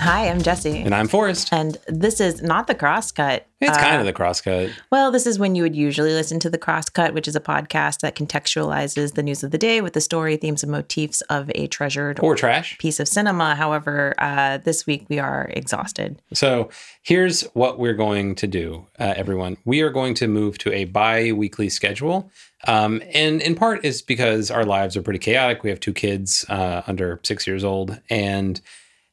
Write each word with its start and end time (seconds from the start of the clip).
Hi, 0.00 0.28
I'm 0.28 0.40
Jesse. 0.40 0.78
And 0.82 0.94
I'm 0.94 1.08
Forrest. 1.08 1.48
And 1.52 1.76
this 1.88 2.20
is 2.20 2.40
not 2.40 2.68
the 2.68 2.74
crosscut. 2.74 3.42
It's 3.60 3.76
Uh, 3.76 3.80
kind 3.80 4.00
of 4.00 4.06
the 4.06 4.12
crosscut. 4.12 4.70
Well, 4.92 5.10
this 5.10 5.26
is 5.26 5.38
when 5.40 5.56
you 5.56 5.64
would 5.64 5.74
usually 5.74 6.12
listen 6.12 6.38
to 6.40 6.50
the 6.50 6.56
crosscut, 6.56 7.12
which 7.14 7.26
is 7.26 7.34
a 7.34 7.40
podcast 7.40 8.00
that 8.00 8.14
contextualizes 8.14 9.14
the 9.14 9.22
news 9.24 9.42
of 9.42 9.50
the 9.50 9.58
day 9.58 9.80
with 9.80 9.94
the 9.94 10.00
story, 10.00 10.36
themes, 10.36 10.62
and 10.62 10.70
motifs 10.70 11.20
of 11.22 11.50
a 11.56 11.66
treasured 11.66 12.20
Or 12.22 12.36
trash. 12.36 12.78
piece 12.78 13.00
of 13.00 13.08
cinema. 13.08 13.56
However, 13.56 14.14
uh, 14.18 14.58
this 14.58 14.86
week 14.86 15.06
we 15.08 15.18
are 15.18 15.50
exhausted. 15.52 16.22
So 16.32 16.70
here's 17.02 17.42
what 17.54 17.80
we're 17.80 17.94
going 17.94 18.36
to 18.36 18.46
do, 18.46 18.86
uh, 19.00 19.14
everyone. 19.16 19.56
We 19.64 19.80
are 19.80 19.90
going 19.90 20.14
to 20.14 20.28
move 20.28 20.58
to 20.58 20.72
a 20.72 20.84
bi 20.84 21.32
weekly 21.32 21.68
schedule. 21.68 22.30
Um, 22.68 23.02
and 23.12 23.42
in 23.42 23.56
part 23.56 23.84
is 23.84 24.00
because 24.02 24.50
our 24.50 24.64
lives 24.64 24.96
are 24.96 25.02
pretty 25.02 25.18
chaotic. 25.18 25.64
We 25.64 25.70
have 25.70 25.80
two 25.80 25.92
kids 25.92 26.44
uh, 26.48 26.82
under 26.86 27.20
six 27.24 27.46
years 27.48 27.64
old. 27.64 28.00
And 28.08 28.60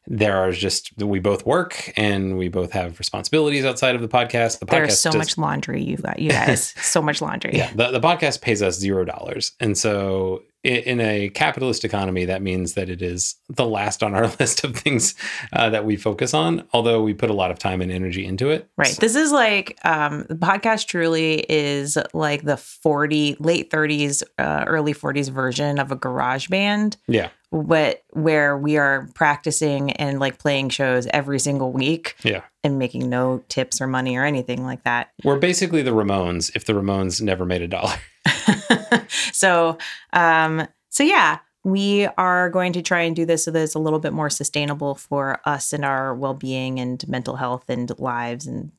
there 0.08 0.38
are 0.38 0.52
just, 0.52 0.96
we 1.02 1.20
both 1.20 1.46
work 1.46 1.92
and 1.98 2.38
we 2.38 2.48
both 2.48 2.72
have 2.72 3.00
responsibilities 3.00 3.66
outside 3.66 3.96
of 3.96 4.02
the 4.02 4.08
podcast. 4.08 4.60
The 4.60 4.66
podcast 4.66 4.70
There's 4.72 5.00
so 5.00 5.12
does- 5.12 5.18
much 5.20 5.38
laundry, 5.38 5.84
you've 5.84 6.04
got, 6.04 6.20
you 6.20 6.30
guys. 6.32 6.74
so 6.78 7.02
much 7.02 7.22
laundry. 7.22 7.58
Yeah, 7.58 7.72
the, 7.74 7.92
the 7.92 8.00
podcast 8.02 8.42
pays 8.42 8.62
us 8.62 8.78
zero 8.78 9.06
dollars. 9.06 9.54
And 9.60 9.78
so 9.78 10.44
in 10.66 11.00
a 11.00 11.30
capitalist 11.30 11.86
economy, 11.86 12.26
that 12.26 12.42
means 12.42 12.74
that 12.74 12.90
it 12.90 13.02
is 13.02 13.36
the 13.50 13.66
last 13.66 14.02
on 14.02 14.14
our 14.16 14.28
list 14.40 14.64
of 14.64 14.76
things 14.76 15.14
uh, 15.54 15.70
that 15.70 15.86
we 15.86 15.96
focus 15.96 16.34
on, 16.34 16.68
although 16.74 17.04
we 17.04 17.14
put 17.14 17.30
a 17.30 17.34
lot 17.34 17.52
of 17.52 17.60
time 17.60 17.82
and 17.82 17.92
energy 17.92 18.26
into 18.26 18.50
it. 18.50 18.68
Right. 18.78 18.98
This 19.00 19.16
is 19.16 19.32
like 19.32 19.78
um, 19.86 20.26
the 20.28 20.36
podcast 20.36 20.88
truly 20.88 21.46
is 21.50 21.98
like 22.14 22.44
the 22.44 22.58
40, 22.58 23.38
late 23.40 23.70
30s, 23.70 24.24
uh, 24.38 24.64
early 24.68 24.94
40s 24.94 25.30
version 25.30 25.80
of 25.80 25.92
a 25.92 25.96
garage 25.96 26.48
band. 26.48 26.98
Yeah. 27.08 27.30
What 27.52 28.04
where 28.10 28.58
we 28.58 28.76
are 28.78 29.08
practicing 29.14 29.92
and 29.94 30.20
like 30.20 30.40
playing 30.40 30.70
shows 30.70 31.08
every 31.14 31.40
single 31.40 31.72
week 31.72 32.16
Yeah. 32.24 32.42
and 32.66 32.78
making 32.80 33.08
no 33.10 33.44
tips 33.48 33.80
or 33.80 33.88
money 33.88 34.18
or 34.18 34.26
anything 34.26 34.66
like 34.66 34.84
that. 34.84 35.12
We're 35.24 35.38
basically 35.40 35.82
the 35.82 35.92
Ramones 35.92 36.52
if 36.56 36.66
the 36.66 36.74
Ramones 36.74 37.22
never 37.22 37.46
made 37.46 37.62
a 37.62 37.68
dollar. 37.68 37.94
so 39.32 39.78
um 40.14 40.68
so 40.90 41.04
yeah, 41.04 41.40
we 41.64 42.06
are 42.18 42.50
going 42.50 42.72
to 42.74 42.82
try 42.82 43.02
and 43.02 43.16
do 43.16 43.26
this 43.26 43.44
so 43.46 43.52
that 43.52 43.62
it's 43.64 43.76
a 43.76 43.80
little 43.80 44.00
bit 44.00 44.14
more 44.14 44.30
sustainable 44.30 44.96
for 44.96 45.40
us 45.46 45.74
and 45.74 45.84
our 45.84 46.14
well-being 46.16 46.80
and 46.80 47.06
mental 47.08 47.36
health 47.36 47.66
and 47.70 47.92
lives 48.00 48.46
and 48.48 48.72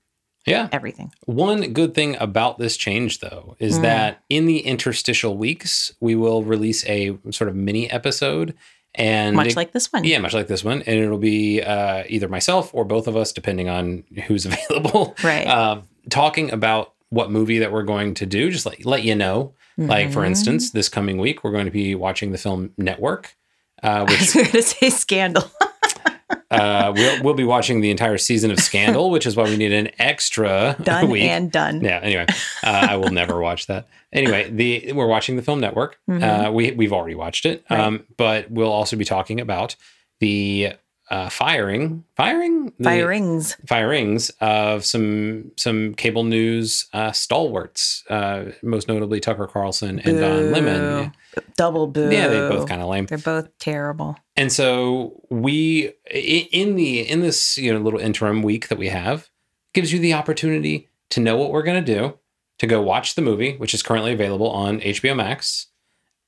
Yeah. 0.46 0.68
everything. 0.72 1.12
One 1.26 1.72
good 1.72 1.94
thing 1.94 2.16
about 2.20 2.58
this 2.58 2.76
change, 2.76 3.18
though, 3.20 3.56
is 3.58 3.78
Mm. 3.78 3.82
that 3.82 4.22
in 4.30 4.46
the 4.46 4.60
interstitial 4.60 5.36
weeks, 5.36 5.92
we 6.00 6.14
will 6.14 6.42
release 6.44 6.86
a 6.86 7.18
sort 7.32 7.48
of 7.50 7.56
mini 7.56 7.90
episode. 7.90 8.54
And 8.94 9.36
Much 9.36 9.48
it- 9.48 9.56
like 9.56 9.72
this 9.72 9.92
one. 9.92 10.04
Yeah, 10.04 10.20
much 10.20 10.32
like 10.32 10.46
this 10.46 10.64
one. 10.64 10.80
And 10.86 10.98
it'll 10.98 11.18
be 11.18 11.60
uh, 11.60 12.04
either 12.08 12.28
myself 12.28 12.70
or 12.72 12.84
both 12.86 13.08
of 13.08 13.14
us, 13.16 13.30
depending 13.32 13.68
on 13.68 14.04
who's 14.26 14.46
available. 14.50 15.14
Right. 15.22 15.46
Uh, 15.46 15.82
talking 16.08 16.50
about 16.50 16.94
what 17.10 17.30
movie 17.30 17.58
that 17.58 17.72
we're 17.72 17.82
going 17.84 18.14
to 18.14 18.26
do, 18.26 18.50
just 18.50 18.66
like 18.66 18.84
let 18.84 19.02
you 19.04 19.14
know. 19.14 19.54
Like, 19.78 20.10
for 20.10 20.22
Mhm. 20.22 20.28
instance, 20.28 20.70
this 20.70 20.88
coming 20.88 21.18
week, 21.18 21.44
we're 21.44 21.52
going 21.52 21.66
to 21.66 21.70
be 21.70 21.94
watching 21.94 22.32
the 22.32 22.38
film 22.38 22.70
Network, 22.78 23.36
uh, 23.82 23.86
I 23.88 24.02
which 24.04 24.20
was 24.20 24.32
going 24.34 24.46
to 24.46 24.62
say 24.62 24.88
scandal. 24.88 25.44
uh, 26.50 26.92
we'll, 26.96 27.22
we'll 27.22 27.34
be 27.34 27.44
watching 27.44 27.80
the 27.82 27.90
entire 27.90 28.16
season 28.18 28.50
of 28.50 28.58
Scandal, 28.58 29.10
which 29.10 29.26
is 29.26 29.36
why 29.36 29.44
we 29.44 29.56
need 29.56 29.72
an 29.72 29.90
extra 29.98 30.76
done 30.82 31.10
week. 31.10 31.24
and 31.24 31.52
done. 31.52 31.82
yeah. 31.82 32.00
Anyway, 32.02 32.24
uh, 32.64 32.86
I 32.90 32.96
will 32.96 33.10
never 33.10 33.38
watch 33.40 33.66
that. 33.66 33.86
Anyway, 34.12 34.48
the 34.50 34.92
we're 34.92 35.06
watching 35.06 35.36
the 35.36 35.42
film 35.42 35.60
Network. 35.60 35.98
Mhm. 36.08 36.46
Uh, 36.46 36.50
we 36.52 36.70
we've 36.72 36.92
already 36.92 37.14
watched 37.14 37.44
it, 37.44 37.64
Right. 37.70 37.80
um, 37.80 38.04
but 38.16 38.50
we'll 38.50 38.72
also 38.72 38.96
be 38.96 39.04
talking 39.04 39.40
about 39.40 39.76
the 40.20 40.72
uh, 41.08 41.28
firing, 41.28 42.04
firing, 42.16 42.72
the 42.78 42.84
Firings. 42.84 43.56
firings 43.66 44.30
of 44.40 44.84
some 44.84 45.52
some 45.56 45.94
cable 45.94 46.24
news 46.24 46.86
uh, 46.92 47.12
stalwarts, 47.12 48.02
uh, 48.10 48.46
most 48.62 48.88
notably 48.88 49.20
Tucker 49.20 49.46
Carlson 49.46 50.00
and 50.00 50.18
Don 50.18 50.52
Lemon. 50.52 51.12
Double 51.56 51.86
boo. 51.86 52.10
Yeah, 52.10 52.28
they're 52.28 52.48
both 52.48 52.68
kind 52.68 52.82
of 52.82 52.88
lame. 52.88 53.06
They're 53.06 53.18
both 53.18 53.56
terrible. 53.58 54.16
And 54.36 54.52
so 54.52 55.22
we 55.30 55.92
in 56.10 56.76
the 56.76 57.00
in 57.00 57.20
this 57.20 57.56
you 57.56 57.72
know 57.72 57.80
little 57.80 58.00
interim 58.00 58.42
week 58.42 58.68
that 58.68 58.78
we 58.78 58.88
have 58.88 59.28
gives 59.74 59.92
you 59.92 59.98
the 59.98 60.14
opportunity 60.14 60.88
to 61.10 61.20
know 61.20 61.36
what 61.36 61.52
we're 61.52 61.62
going 61.62 61.84
to 61.84 61.94
do, 61.94 62.18
to 62.58 62.66
go 62.66 62.80
watch 62.82 63.14
the 63.14 63.22
movie 63.22 63.56
which 63.58 63.74
is 63.74 63.82
currently 63.82 64.12
available 64.12 64.50
on 64.50 64.80
HBO 64.80 65.14
Max 65.14 65.68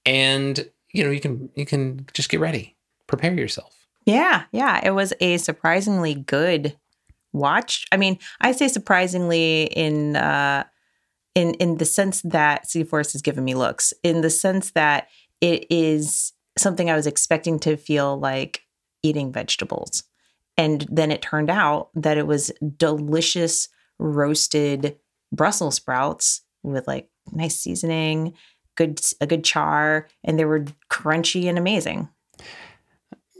and 0.07 0.71
you 0.93 1.05
know 1.05 1.11
you 1.11 1.21
can 1.21 1.51
you 1.55 1.67
can 1.67 2.07
just 2.15 2.29
get 2.29 2.39
ready. 2.41 2.77
Prepare 3.07 3.35
yourself. 3.35 3.88
Yeah, 4.09 4.45
yeah. 4.53 4.81
It 4.83 4.93
was 4.93 5.13
a 5.21 5.37
surprisingly 5.37 6.15
good 6.15 6.75
watch. 7.35 7.87
I 7.93 7.99
mean, 7.99 8.19
I 8.41 8.53
say 8.53 8.69
surprisingly 8.69 9.65
in 9.65 10.17
uh 10.17 10.65
in 11.35 11.53
in 11.55 11.77
the 11.77 11.85
sense 11.85 12.23
that 12.23 12.71
Sea 12.71 12.85
Forrest 12.85 13.13
has 13.13 13.21
given 13.21 13.45
me 13.45 13.55
looks, 13.55 13.93
in 14.03 14.23
the 14.23 14.31
sense 14.31 14.71
that 14.71 15.09
it 15.43 15.67
is 15.69 16.33
something 16.57 16.91
I 16.91 16.97
was 16.97 17.07
expecting 17.07 17.59
to 17.61 17.77
feel 17.77 18.19
like 18.19 18.63
eating 19.03 19.31
vegetables. 19.31 20.05
And 20.57 20.87
then 20.91 21.13
it 21.13 21.21
turned 21.21 21.51
out 21.51 21.91
that 21.95 22.17
it 22.17 22.27
was 22.27 22.51
delicious 22.79 23.69
roasted 23.99 24.97
Brussels 25.33 25.75
sprouts 25.75 26.41
with 26.63 26.89
like 26.89 27.11
nice 27.31 27.61
seasoning, 27.61 28.33
good 28.75 29.03
a 29.21 29.27
good 29.27 29.45
char, 29.45 30.09
and 30.25 30.39
they 30.39 30.47
were 30.47 30.65
crunchy 30.91 31.45
and 31.45 31.59
amazing. 31.59 32.09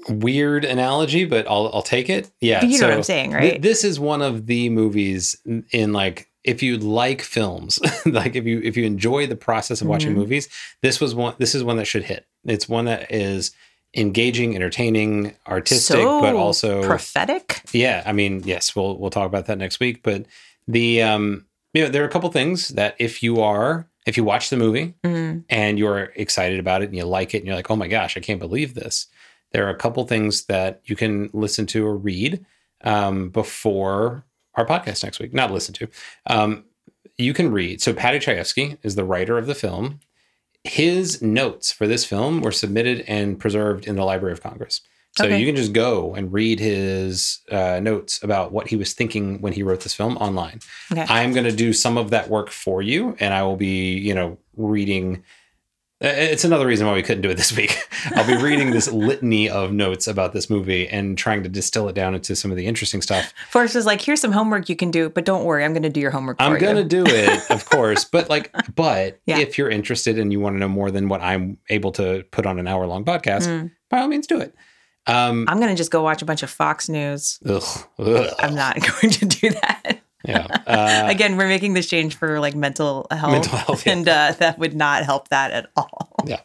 Weird 0.09 0.65
analogy, 0.65 1.25
but 1.25 1.47
I'll 1.49 1.71
I'll 1.73 1.83
take 1.83 2.09
it. 2.09 2.31
Yeah. 2.41 2.65
You 2.65 2.81
know 2.81 2.89
what 2.89 2.97
I'm 2.97 3.03
saying, 3.03 3.31
th- 3.33 3.53
right? 3.53 3.63
this 3.63 3.85
is 3.85 4.01
one 4.01 4.23
of 4.23 4.47
the 4.47 4.69
movies 4.71 5.37
in, 5.71 5.93
like 5.93 6.29
if 6.45 6.63
you 6.63 6.79
like 6.79 7.21
films, 7.23 7.79
like 8.07 8.35
if 8.37 8.45
you 8.47 8.61
if 8.65 8.77
you 8.77 8.85
enjoy 8.85 9.27
the 9.27 9.37
process 9.37 9.81
of 9.83 9.87
watching 9.89 10.13
Mhm. 10.13 10.17
movies, 10.17 10.49
this 10.83 11.01
was 11.01 11.15
one 11.15 11.35
this 11.39 11.55
is 11.55 11.63
one 11.63 11.77
that 11.77 11.85
should 11.87 12.05
hit. 12.05 12.27
It's 12.45 12.69
one 12.69 12.87
that 12.87 13.13
is 13.13 13.51
engaging, 13.97 14.55
entertaining, 14.55 15.35
artistic, 15.47 16.05
but 16.05 16.35
also 16.35 16.83
prophetic. 16.85 17.63
yeah, 17.73 18.03
I 18.07 18.13
mean, 18.13 18.43
yes, 18.45 18.75
we'll 18.77 18.97
we'll 18.99 19.11
talk 19.11 19.27
about 19.27 19.47
that 19.47 19.59
next 19.59 19.81
week, 19.81 20.03
but 20.03 20.25
the 20.67 21.03
um 21.03 21.47
you 21.75 21.83
know, 21.85 21.91
there 21.91 22.03
are 22.03 22.07
a 22.07 22.11
couple 22.11 22.31
things 22.31 22.69
that 22.69 22.95
if 22.99 23.23
you 23.23 23.41
are 23.41 23.87
if 24.07 24.17
you 24.17 24.25
watch 24.25 24.49
the 24.49 24.57
movie 24.57 24.95
Mm, 25.05 25.45
and 25.51 25.79
you're 25.79 26.13
excited 26.17 26.59
about 26.59 26.81
it 26.83 26.87
and 26.87 26.97
you 26.97 27.05
like 27.05 27.35
it 27.35 27.39
and 27.39 27.47
you're 27.47 27.57
like, 27.57 27.71
oh 27.71 27.77
my 27.77 27.89
gosh, 27.89 28.17
I 28.17 28.21
can't 28.21 28.41
believe 28.41 28.73
this. 28.75 29.07
There 29.53 29.67
are 29.67 29.71
a 29.71 29.77
couple 29.77 30.05
things 30.07 30.45
that 30.47 30.81
you 30.85 30.97
can 30.97 31.31
listen 31.33 31.67
to 31.67 31.87
or 31.87 31.97
read 31.97 32.45
um, 32.85 33.31
before 33.31 34.25
our 34.55 34.67
podcast 34.67 35.03
next 35.05 35.19
week. 35.21 35.33
Not 35.33 35.51
listen 35.53 35.75
to. 35.75 35.89
Um, 36.27 36.65
you 37.17 37.33
can 37.35 37.51
read. 37.51 37.81
So 37.81 37.93
Paddy 37.93 38.19
Chayefsky 38.19 38.79
is 38.83 38.95
the 38.95 39.05
writer 39.05 39.39
of 39.39 39.47
the 39.47 39.55
film. 39.55 40.01
His 40.65 41.23
notes 41.23 41.73
for 41.73 41.87
this 41.87 42.05
film 42.05 42.41
were 42.43 42.53
submitted 42.53 43.05
and 43.09 43.39
preserved 43.39 43.87
in 43.87 43.97
the 43.97 44.05
Library 44.05 44.33
of 44.33 44.43
Congress. 44.43 44.83
So 45.17 45.25
Okay. 45.25 45.39
you 45.41 45.47
can 45.47 45.57
just 45.57 45.73
go 45.73 46.15
and 46.15 46.33
read 46.33 46.61
his 46.61 47.41
uh, 47.51 47.81
notes 47.83 48.23
about 48.23 48.53
what 48.53 48.69
he 48.69 48.77
was 48.77 48.93
thinking 48.93 49.41
when 49.41 49.53
he 49.53 49.63
wrote 49.63 49.81
this 49.81 49.95
film 49.95 50.17
online. 50.19 50.61
Okay. 50.93 51.07
I'm 51.09 51.33
going 51.33 51.47
to 51.47 51.53
do 51.57 51.73
some 51.73 51.97
of 51.97 52.11
that 52.11 52.29
work 52.29 52.51
for 52.51 52.83
you, 52.83 53.17
and 53.19 53.33
I 53.33 53.43
will 53.43 53.57
be, 53.57 53.95
you 53.99 54.15
know, 54.15 54.39
reading. 54.57 55.23
Uh, 56.03 56.09
It's 56.09 56.45
another 56.45 56.67
reason 56.67 56.87
why 56.87 56.95
we 56.95 57.03
couldn't 57.03 57.23
do 57.23 57.31
it 57.31 57.37
this 57.37 57.55
week. 57.57 57.79
I'll 58.15 58.27
be 58.27 58.37
reading 58.43 58.71
this 58.71 58.91
litany 58.91 59.49
of 59.49 59.73
notes 59.73 60.07
about 60.07 60.33
this 60.33 60.49
movie 60.49 60.89
and 60.89 61.17
trying 61.19 61.43
to 61.43 61.49
distill 61.49 61.89
it 61.89 61.95
down 61.95 62.15
into 62.15 62.37
some 62.37 62.51
of 62.51 62.57
the 62.57 62.67
interesting 62.67 63.03
stuff. 63.03 63.33
Forrest 63.51 63.75
was 63.75 63.87
like, 63.87 64.01
"Here's 64.01 64.21
some 64.21 64.33
homework 64.33 64.69
you 64.69 64.77
can 64.77 64.91
do, 64.91 65.09
but 65.11 65.25
don't 65.25 65.45
worry, 65.45 65.65
I'm 65.65 65.73
going 65.73 65.83
to 65.83 65.89
do 65.91 66.01
your 66.01 66.11
homework 66.11 66.37
I'm 66.41 66.59
going 66.59 66.77
to 66.77 66.85
do 66.85 67.05
it, 67.07 67.51
of 67.51 67.65
course, 67.71 68.05
but 68.05 68.29
like, 68.31 68.53
but 68.75 69.21
Yeah. 69.27 69.39
if 69.39 69.59
you're 69.59 69.71
interested 69.71 70.19
and 70.19 70.33
you 70.33 70.41
want 70.41 70.55
to 70.57 70.61
know 70.61 70.69
more 70.69 70.91
than 70.91 71.09
what 71.09 71.21
I'm 71.21 71.59
able 71.69 71.93
to 71.93 72.25
put 72.31 72.47
on 72.47 72.59
an 72.59 72.67
hour 72.69 72.87
long 72.87 73.05
podcast, 73.05 73.47
Mm. 73.49 73.71
by 73.91 74.01
all 74.01 74.09
means, 74.09 74.27
do 74.27 74.41
it. 74.41 74.55
Um, 75.07 75.47
I'm 75.49 75.57
going 75.59 75.71
to 75.71 75.75
just 75.77 75.91
go 75.91 76.03
watch 76.03 76.21
a 76.21 76.27
bunch 76.27 76.43
of 76.43 76.51
Fox 76.51 76.89
News. 76.89 77.39
ugh, 77.49 77.63
ugh. 77.99 78.35
I'm 78.39 78.55
not 78.55 78.77
going 79.01 79.11
to 79.15 79.25
do 79.27 79.51
that. 79.51 80.01
Yeah. 80.29 80.47
Uh, 80.69 81.07
Again, 81.09 81.37
we're 81.39 81.49
making 81.49 81.73
this 81.75 81.87
change 81.89 82.15
for 82.17 82.39
like 82.41 82.55
mental 82.55 83.07
health, 83.11 83.33
Mental 83.33 83.57
health, 83.59 83.87
yeah. 83.87 83.93
and 83.95 84.09
uh, 84.09 84.33
that 84.39 84.59
would 84.59 84.75
not 84.77 85.05
help 85.05 85.29
that 85.29 85.51
at 85.51 85.71
all. 85.77 86.15
Yeah. 86.27 86.41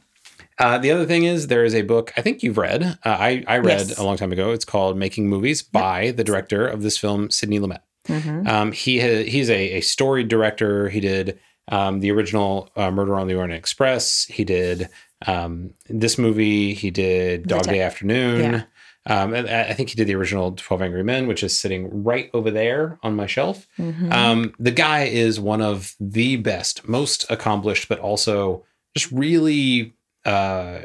Uh, 0.59 0.77
the 0.77 0.91
other 0.91 1.05
thing 1.05 1.23
is 1.25 1.47
there 1.47 1.65
is 1.65 1.75
a 1.75 1.81
book 1.81 2.13
I 2.15 2.21
think 2.21 2.41
you've 2.43 2.57
read. 2.57 2.83
Uh, 2.83 2.95
I 3.05 3.43
I 3.47 3.57
read 3.57 3.87
Yes. 3.89 3.97
a 3.99 4.03
long 4.03 4.15
time 4.17 4.31
ago. 4.31 4.51
It's 4.51 4.65
called 4.65 4.97
Making 4.97 5.27
Movies 5.27 5.61
by 5.61 6.11
the 6.11 6.23
director 6.23 6.65
of 6.65 6.81
this 6.83 6.97
film, 6.97 7.29
Sidney 7.29 7.59
Lumet. 7.59 7.79
Mhm. 8.07 8.47
Um, 8.47 8.71
he 8.71 8.99
ha- 9.01 9.23
he's 9.29 9.49
a, 9.49 9.77
a 9.77 9.81
storied 9.81 10.27
director. 10.29 10.89
He 10.89 10.99
did 10.99 11.39
um, 11.69 11.99
the 12.01 12.11
original 12.11 12.69
uh, 12.75 12.91
Murder 12.91 13.15
on 13.15 13.27
the 13.27 13.35
Orient 13.35 13.53
Express. 13.53 14.25
He 14.25 14.43
did 14.45 14.89
um, 15.25 15.73
this 15.89 16.17
movie. 16.17 16.73
He 16.73 16.91
did 16.91 17.47
Dog 17.47 17.63
Day 17.63 17.81
Afternoon. 17.81 18.41
Yeah. 18.53 18.63
Um, 19.05 19.33
and 19.33 19.49
I 19.49 19.73
think 19.73 19.89
he 19.89 19.95
did 19.95 20.07
the 20.07 20.15
original 20.15 20.53
Twelve 20.53 20.81
Angry 20.81 21.03
Men, 21.03 21.27
which 21.27 21.43
is 21.43 21.59
sitting 21.59 22.03
right 22.03 22.29
over 22.33 22.49
there 22.49 22.99
on 23.03 23.15
my 23.15 23.25
shelf. 23.27 23.67
Mhm. 23.77 24.11
Um, 24.13 24.53
the 24.59 24.71
guy 24.71 25.03
is 25.03 25.39
one 25.39 25.61
of 25.61 25.95
the 25.99 26.37
best, 26.37 26.87
most 26.87 27.25
accomplished, 27.29 27.89
but 27.89 27.99
also 27.99 28.63
just 28.95 29.11
really 29.11 29.93
uh, 30.25 30.79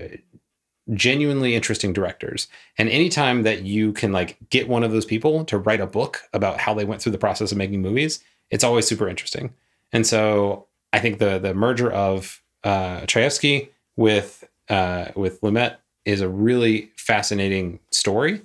genuinely 0.95 1.55
interesting 1.55 1.93
directors. 1.93 2.49
And 2.77 2.89
anytime 2.89 3.43
that 3.43 3.63
you 3.63 3.93
can 3.93 4.11
like 4.11 4.37
get 4.51 4.69
one 4.69 4.83
of 4.83 4.91
those 4.91 5.05
people 5.05 5.45
to 5.45 5.59
write 5.59 5.81
a 5.81 5.87
book 5.87 6.23
about 6.33 6.59
how 6.59 6.75
they 6.75 6.85
went 6.85 7.03
through 7.03 7.13
the 7.13 7.19
process 7.19 7.53
of 7.53 7.59
making 7.59 7.83
movies, 7.83 8.23
it's 8.51 8.65
always 8.65 8.87
super 8.87 9.09
interesting. 9.09 9.53
And 9.93 10.07
so 10.07 10.67
I 10.93 10.99
think 10.99 11.19
the 11.19 11.39
the 11.39 11.55
merger 11.55 11.91
of 11.93 12.43
uh, 12.65 13.03
Chayefsky 13.03 13.69
with 13.97 14.45
uh, 14.69 15.07
with 15.15 15.41
Lumet 15.43 15.77
is 16.09 16.21
a 16.21 16.29
really 16.29 16.91
fascinating 16.97 17.79
story 17.91 18.41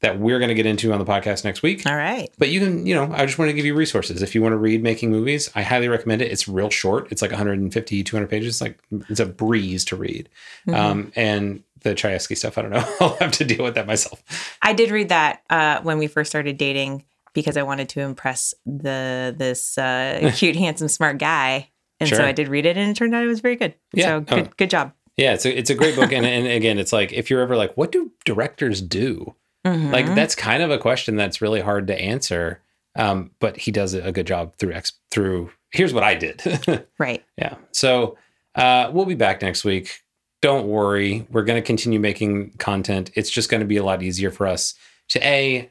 that 0.00 0.20
we're 0.20 0.38
going 0.38 0.48
to 0.48 0.54
get 0.54 0.66
into 0.66 0.92
on 0.92 0.98
the 1.00 1.04
podcast 1.04 1.44
next 1.44 1.60
week. 1.62 1.84
All 1.84 1.96
right. 1.96 2.28
But 2.38 2.50
you 2.50 2.60
can, 2.60 2.86
you 2.86 2.94
know, 2.94 3.10
I 3.12 3.26
just 3.26 3.36
want 3.36 3.48
to 3.48 3.52
give 3.52 3.64
you 3.64 3.74
resources. 3.74 4.22
If 4.22 4.32
you 4.34 4.40
want 4.40 4.52
to 4.52 4.56
read 4.56 4.80
Making 4.80 5.10
Movies, 5.10 5.50
I 5.56 5.62
highly 5.62 5.88
recommend 5.88 6.22
it. 6.22 6.30
It's 6.30 6.46
real 6.46 6.70
short. 6.70 7.10
It's 7.10 7.20
like 7.20 7.32
150, 7.32 8.04
200 8.04 8.28
pages. 8.30 8.60
Like 8.60 8.78
it's 9.08 9.18
a 9.18 9.26
breeze 9.26 9.84
to 9.86 9.96
read. 9.96 10.28
Mhm. 10.68 10.74
Um, 10.76 11.12
and 11.16 11.64
the 11.82 11.94
Chayefsky 11.96 12.36
stuff, 12.36 12.58
I 12.58 12.62
don't 12.62 12.70
know. 12.70 12.84
I'll 13.00 13.16
have 13.16 13.32
to 13.32 13.44
deal 13.44 13.64
with 13.64 13.74
that 13.74 13.86
myself. 13.88 14.22
I 14.62 14.72
did 14.72 14.92
read 14.92 15.08
that 15.08 15.42
uh, 15.50 15.80
when 15.82 15.98
we 15.98 16.06
first 16.06 16.30
started 16.30 16.56
dating 16.58 17.04
because 17.34 17.56
I 17.56 17.62
wanted 17.64 17.88
to 17.90 18.00
impress 18.00 18.54
the 18.66 19.34
this 19.36 19.76
uh, 19.78 20.30
cute, 20.36 20.54
handsome, 20.56 20.86
smart 20.88 21.18
guy, 21.18 21.70
and 22.00 22.08
Sure. 22.08 22.18
so 22.18 22.24
I 22.24 22.30
did 22.32 22.46
read 22.48 22.66
it, 22.66 22.76
and 22.76 22.90
it 22.90 22.96
turned 22.96 23.14
out 23.14 23.24
it 23.24 23.28
was 23.28 23.40
very 23.40 23.56
good. 23.56 23.74
Yeah. 23.92 24.04
So 24.06 24.20
good, 24.20 24.46
Oh. 24.48 24.52
good 24.56 24.70
job. 24.70 24.92
Yeah, 25.18 25.34
it's 25.34 25.44
a, 25.44 25.58
it's 25.58 25.68
a 25.68 25.74
great 25.74 25.96
book. 25.96 26.12
and, 26.12 26.24
and 26.24 26.46
again, 26.46 26.78
it's 26.78 26.92
like, 26.92 27.12
if 27.12 27.28
you're 27.28 27.40
ever 27.42 27.56
like, 27.56 27.76
what 27.76 27.92
do 27.92 28.10
directors 28.24 28.80
do? 28.80 29.34
Like 29.64 30.06
Mhm. 30.06 30.14
that's 30.14 30.34
kind 30.34 30.62
of 30.62 30.70
a 30.70 30.78
question 30.78 31.16
that's 31.16 31.42
really 31.42 31.60
hard 31.60 31.88
to 31.88 32.00
answer. 32.00 32.62
Um, 32.96 33.32
but 33.38 33.58
he 33.58 33.70
does 33.70 33.92
a 33.92 34.10
good 34.12 34.26
job 34.26 34.54
through 34.56 34.72
ex- 34.72 34.94
through. 35.10 35.50
Here's 35.72 35.92
what 35.92 36.04
I 36.04 36.14
did. 36.14 36.86
right. 36.98 37.22
yeah. 37.36 37.56
So 37.72 38.16
uh, 38.54 38.90
we'll 38.94 39.04
be 39.04 39.14
back 39.14 39.42
next 39.42 39.64
week. 39.64 40.00
Don't 40.40 40.68
worry. 40.68 41.26
We're 41.30 41.42
going 41.44 41.60
to 41.60 41.66
continue 41.66 41.98
making 42.00 42.52
content. 42.58 43.10
It's 43.14 43.28
just 43.28 43.50
going 43.50 43.60
to 43.60 43.66
be 43.66 43.76
a 43.76 43.84
lot 43.84 44.02
easier 44.02 44.30
for 44.30 44.46
us 44.46 44.74
to 45.10 45.26
A, 45.26 45.70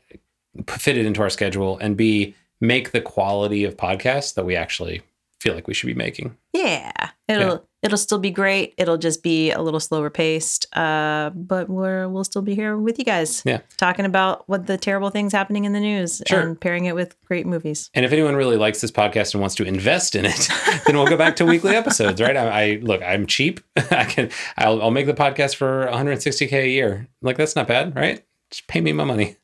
fit 0.67 0.97
it 0.97 1.05
into 1.05 1.21
our 1.21 1.29
schedule 1.29 1.77
and 1.79 1.95
b 1.97 2.35
make 2.61 2.91
the 2.91 3.01
quality 3.01 3.63
of 3.63 3.77
podcasts 3.77 4.33
that 4.35 4.45
we 4.45 4.55
actually 4.55 5.01
feel 5.39 5.55
like 5.55 5.67
we 5.67 5.73
should 5.73 5.87
be 5.87 5.93
making. 5.93 6.35
Yeah. 6.53 6.91
It'll 7.27 7.65
it'll 7.87 7.97
still 7.97 8.19
be 8.19 8.29
great. 8.29 8.73
It'll 8.77 8.97
just 8.97 9.23
be 9.23 9.51
a 9.51 9.61
little 9.61 9.79
slower 9.79 10.09
paced. 10.09 10.67
Uh, 10.77 11.31
but 11.31 11.69
we're 11.69 12.07
we'll 12.07 12.23
still 12.25 12.41
be 12.43 12.53
here 12.53 12.77
with 12.77 12.99
you 12.99 13.05
guys. 13.05 13.41
Yeah. 13.45 13.61
Talking 13.77 14.05
about 14.05 14.47
what 14.47 14.67
the 14.67 14.77
terrible 14.77 15.09
things 15.09 15.31
happening 15.33 15.65
in 15.65 15.73
the 15.73 15.79
news 15.79 16.21
Sure. 16.27 16.41
and 16.41 16.59
pairing 16.59 16.85
it 16.85 16.93
with 16.95 17.15
great 17.25 17.45
movies. 17.47 17.89
And 17.95 18.05
if 18.05 18.11
anyone 18.11 18.35
really 18.35 18.57
likes 18.57 18.81
this 18.81 18.91
podcast 18.91 19.33
and 19.33 19.41
wants 19.41 19.55
to 19.55 19.63
invest 19.63 20.13
in 20.15 20.25
it, 20.25 20.49
then 20.85 20.95
we'll 20.97 21.07
go 21.07 21.17
back 21.17 21.37
to 21.37 21.45
weekly 21.45 21.75
episodes, 21.75 22.21
right? 22.21 22.35
I, 22.37 22.61
I 22.73 22.79
look, 22.81 23.01
I'm 23.01 23.25
cheap. 23.25 23.61
I 23.91 24.03
can, 24.03 24.29
I'll, 24.57 24.81
I'll 24.81 24.91
make 24.91 25.05
the 25.07 25.13
podcast 25.13 25.55
for 25.55 25.87
160k 25.91 26.51
a 26.63 26.69
year. 26.69 27.07
Like 27.21 27.37
that's 27.37 27.55
not 27.55 27.67
bad, 27.67 27.95
right? 27.95 28.23
Just 28.51 28.67
pay 28.67 28.81
me 28.81 28.93
my 28.93 29.03
money. 29.05 29.35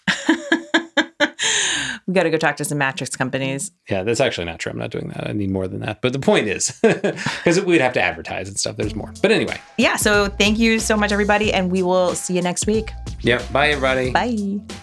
Got 2.13 2.24
to 2.24 2.30
go 2.30 2.38
talk 2.38 2.56
to 2.57 2.65
some 2.65 2.77
mattress 2.77 3.15
companies. 3.15 3.71
Yeah, 3.89 4.04
that's 4.04 4.19
actually 4.19 4.45
not 4.45 4.60
true. 4.60 4.71
I'm 4.71 4.77
not 4.77 4.92
doing 4.92 5.10
that. 5.10 5.27
I 5.30 5.33
need 5.33 5.50
more 5.51 5.68
than 5.68 5.80
that. 5.81 6.01
But 6.01 6.13
the 6.13 6.19
point 6.19 6.48
is, 6.48 6.80
because 6.81 7.60
we'd 7.62 7.81
have 7.81 7.94
to 7.94 8.01
advertise 8.01 8.48
and 8.48 8.57
stuff. 8.57 8.77
There's 8.77 8.95
more. 8.95 9.13
But 9.21 9.31
anyway, 9.31 9.60
Yeah. 9.77 9.95
So 9.98 10.27
thank 10.27 10.60
you 10.60 10.80
so 10.80 10.95
much, 10.98 11.12
everybody, 11.12 11.54
and 11.54 11.71
we 11.71 11.83
will 11.83 12.15
see 12.15 12.33
you 12.36 12.42
next 12.42 12.68
week. 12.68 12.92
yeah. 13.21 13.42
Bye, 13.51 13.69
everybody. 13.69 14.12
Bye. 14.12 14.82